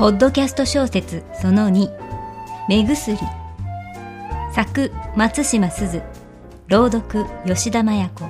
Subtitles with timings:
[0.00, 1.90] ポッドキャスト小説その2
[2.70, 3.18] 目薬
[4.54, 6.00] 作松島鈴
[6.68, 8.24] 朗読吉田麻也子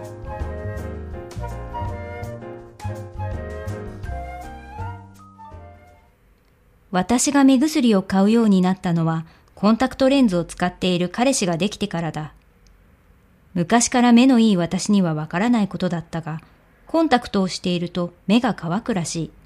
[6.90, 9.24] 私が目薬を買うようになったのは
[9.54, 12.34] コンタクトレンズを使っている彼氏ができてからだ。
[13.54, 16.40] 昔から目のいい私にはわからないことだったが、
[16.88, 19.39] コンタクトをしていると目が乾くらしい。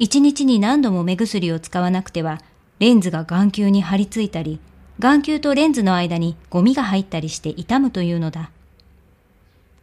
[0.00, 2.40] 一日に何度も目薬を使わなくては、
[2.78, 4.58] レンズが眼球に張り付いたり、
[4.98, 8.50] 眼球とレンズの間にゴミが入ったりして痛むというのだ。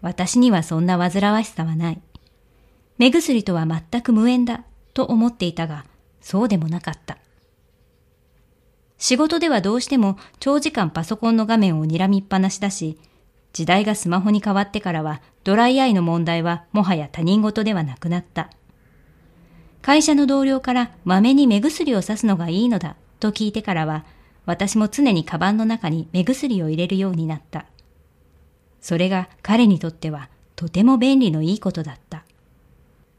[0.02, 2.02] 私にはそんな煩わしさはない。
[2.98, 4.64] 目薬とは全く無縁だ
[4.96, 5.86] と思っていたが、
[6.20, 7.20] そうでもなかった。
[8.98, 12.98] 仕事ではどうしても長時間パソコンの画面を睨みっぱなしだし、
[13.54, 18.50] 時代がスマホに変わってからはドライアイの問題はもはや他人事ではなくなった。
[19.82, 24.06] 会社の同僚からまめに目薬をさすのがいいのだと聞いてからは、
[24.46, 27.66] 私も常にカバンの中に目薬を入れるようになった。
[28.82, 32.24] それが彼にとってはとても便利のいいことだった。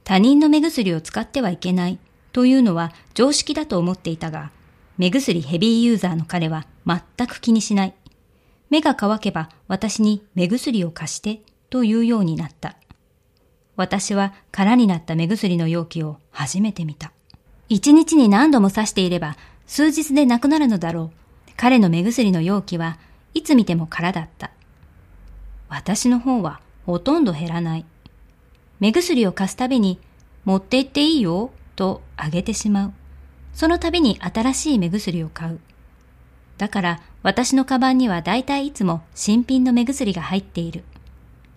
[0.05, 1.98] 他人の目薬を使ってはいけない
[2.33, 4.50] というのは常識だと思っていたが、
[4.97, 7.95] 目薬ヘビーユーザーの彼は全く気にしない。
[8.70, 12.78] 目が乾けば私に目薬を貸してというようになった。
[13.79, 17.12] 私は空になった目薬の容器を初めて見た。
[17.69, 21.12] 一日に何度も刺していれば数日でなくなるのだろ
[21.47, 21.53] う。
[21.57, 22.99] 彼の目薬の容器は
[23.34, 24.51] いつ見ても空だった。
[25.69, 27.84] 私の方はほとんど減らない。
[28.81, 30.01] 目薬を貸すたびに
[30.45, 32.93] 持って行っていいよとあげてしまう。
[33.53, 35.61] その度に新しい目薬を買う。
[36.56, 40.83] だから私のカバンには大体いつも新品の目薬が入っている。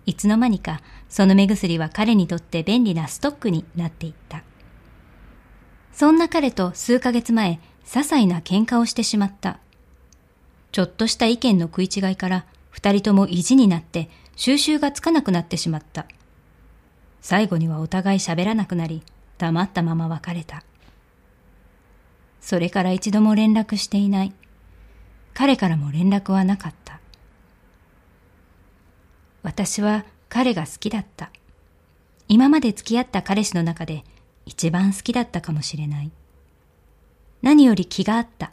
[0.06, 0.80] いつの間にか
[1.12, 4.42] その目薬は彼にとって便利なストックになっていった。
[5.92, 9.58] そんな彼と数ヶ月前、些細な喧嘩をしてしまった。
[10.72, 16.06] ちょっとした意見の食い違いから二人とも意地になって収集がつかなくなってしまった。
[17.20, 19.02] 最後にはお互い喋らなくなり、
[19.36, 20.64] 黙ったまま別れた。
[22.40, 24.32] それから一度も連絡していない。
[25.34, 27.00] 彼からも連絡はなかった。
[29.42, 31.30] 私は彼が好きだった。
[32.26, 34.02] 今まで付き合った彼氏の中で
[34.46, 36.10] 一番好きだったかもしれない。
[37.42, 38.46] 何より気があった。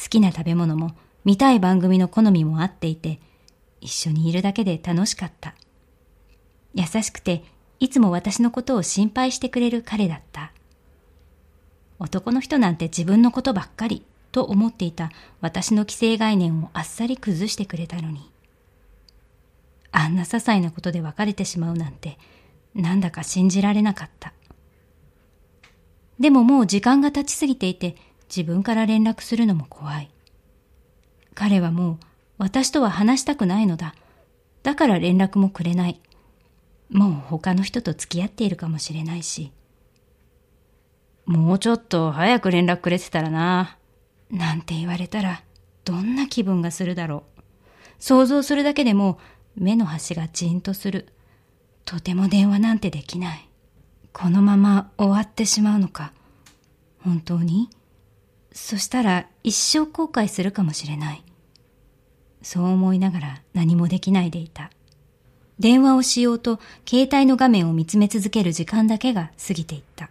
[0.00, 0.94] 好きな食べ物も
[1.24, 3.18] 見たい番組の好みも合っていて、
[3.80, 5.56] 一緒にいるだけで楽しかった。
[6.74, 7.42] 優しくて、
[7.80, 10.52] いつも私のことを心配してくれる彼だった。
[11.98, 18.33] 男の人なんて自分のことばっかりと思っていた私の既成概念をあっさり崩してくれたのに。
[19.96, 22.18] あんな些細なことで別れてしまうなんて、
[22.74, 24.34] なんだか信じられなかった。
[26.18, 27.94] でももう時間が経ちすぎていて、
[28.28, 30.10] 自分から連絡するのも怖い。
[31.34, 31.98] 彼はもう
[32.38, 33.94] 私とは話したくないのだ。
[34.64, 36.00] だから連絡もくれない。
[36.90, 39.52] もう他の人と付き合っているかもしれないし。
[41.24, 43.78] もうちょっと早く連絡くれてたらな。
[44.28, 45.44] なんて言われたら、
[45.84, 47.42] どんな気分がするだろう。
[48.00, 49.18] 想像するだけでも
[49.56, 51.08] 目の端がじんとする。
[51.84, 53.48] とても電話なんてできない。
[54.12, 56.12] このまま終わってしまうのか。
[57.02, 57.68] 本当に？
[58.52, 61.24] そしたら一生後悔するかもしれない。
[62.42, 64.70] そう思いながら何もできないでいた。
[65.58, 70.10] 電話をしようと携帯の画面を見つめ続ける時間だけが過ぎていった。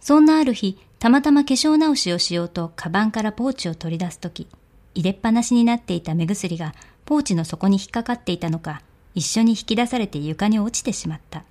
[0.00, 4.48] そんなある日、たまたま化粧直しをしようとカバンからポーチを取り出すとき、
[4.94, 8.82] 入れっぱなしになっていた目薬がポーチの底に引っかかっていたのか、
[9.14, 11.44] 一緒に引き出されて床に落ちてしまった。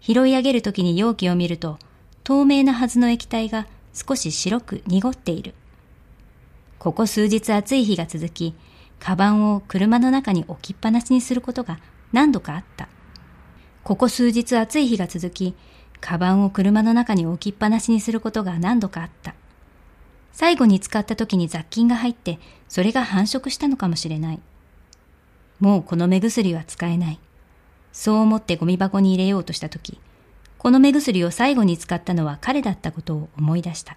[0.00, 1.78] 拾い上げるときに容器を見ると、
[2.22, 5.54] 透明なはずの液体が少し白く濁っている。
[6.78, 8.54] ここ数日暑い日が続き、
[9.00, 11.80] カバンを車の中に置きっぱなしにすることが
[12.12, 12.88] 何度かあった。
[13.82, 15.54] ここ数日暑い日が続き、
[16.00, 19.34] カバンを車の中に置きっぱなしにすることが何度かあった。
[20.36, 22.38] 最後に使った時に雑菌が入って、
[22.68, 24.40] それが繁殖したのかもしれない。
[25.60, 27.18] もうこの目薬は使えない。
[27.90, 29.98] そう思ってゴミ箱に入れようとした時、
[30.58, 33.96] この目薬を最後に使ったのは彼だったことを思い出した。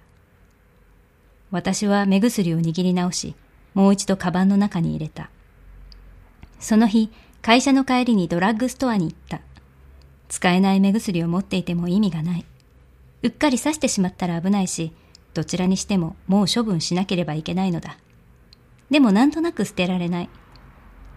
[1.52, 3.36] 私は目薬を握り直し、
[3.74, 5.30] もう一度カバンの中に入れた。
[6.58, 9.42] その日、会社の帰りにドラッグストアに行った。
[10.30, 12.46] 使えない目薬を持っていても意味がない。
[13.24, 14.94] うっかり刺してしまったら危ないし、
[15.40, 17.98] どちらにしてももう処分しなければいけないのだ。
[18.90, 20.30] でもなんとなく捨てられない。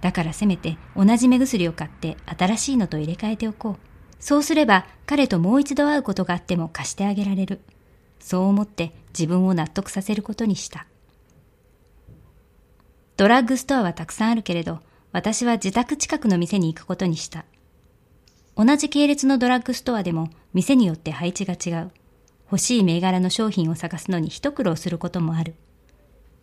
[0.01, 3.77] だからせめて同じ目薬を買って新しいのと入れ替えておこう。
[4.21, 7.63] そうすれば彼ともう一度会うことがあっても貸してあげられる。
[8.21, 10.87] そう思って自分を納得させることにした。
[13.17, 14.79] ドラッグストアはたくさんあるけれど、
[15.11, 17.45] 私は自宅近くの店に行くことにした。
[18.57, 21.91] 同じ系列のドラッグストアでも店によって配置が違う。
[22.53, 25.55] 欲しい銘柄の商品を探すのに一苦労することもある。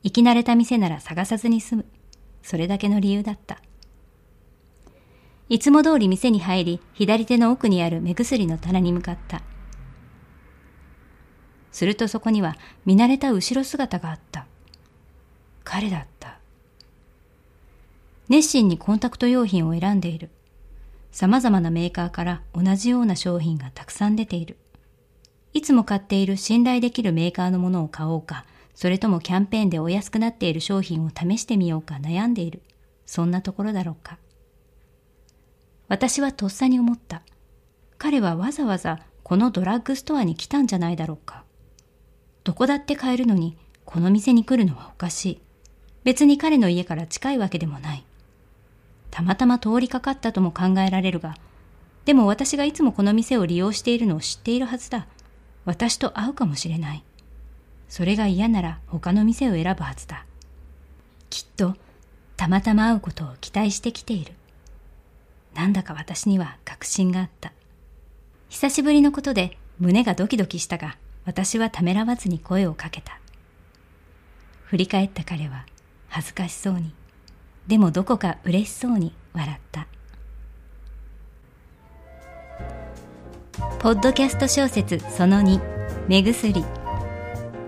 [0.02, 1.86] 行き慣れた店なら探さずに済む。
[2.42, 3.62] それだけの理由だった。
[5.50, 9.44] いつも通り店に入り、左手の奥にある目薬の棚に向かった。
[11.72, 12.58] するとそこには
[12.88, 14.48] 見慣れた後ろ姿があった。
[15.64, 16.40] 彼だった。
[18.30, 20.32] 熱心にコンタクト用品を選んでいる。
[21.12, 24.58] 様々なメーカーから同じような商品がたくさん出ている。
[25.60, 32.62] いつも買っている信頼できるメーカーのものを買おうか、それともキャンペーンでお安くなっている商品を試してみようか悩んでいる。
[33.06, 34.20] そんなところだろうか。
[35.90, 37.24] 私はとっさに思った。
[37.98, 41.44] 彼はわざわざこのドラッグストアに来たんじゃないだろうか。
[42.46, 45.42] どこだって買えるのに、この店に来るのはおかしい。
[46.06, 48.06] 別に彼の家から近いわけでもない。
[49.12, 51.36] たまたま通りかかったとも考えられるが、
[52.06, 55.08] でも私がいつもこの店を利用しているのを知っているはずだ。
[55.70, 57.04] 私と会うかもしれない。
[57.90, 60.26] それが嫌なら他の店を選ぶはずだ。
[61.30, 61.76] きっと、
[62.38, 64.34] たまたま会うことを期待してきている。
[65.54, 67.54] なんだか私には確信があった。
[68.50, 73.20] 久しぶりのことで胸がドキドキしたが、私はためらわずに声をかけた。
[74.64, 75.68] 振り返った彼は
[76.08, 76.96] 恥ずかしそうに、
[77.68, 79.86] でもどこか嬉しそうに笑った。
[83.80, 85.58] ポッドキャスト小説その2、
[86.10, 86.66] 目薬。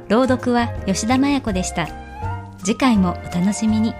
[0.10, 1.88] 朗読は吉田麻也子でした。
[2.66, 3.94] 次回もお楽しみに。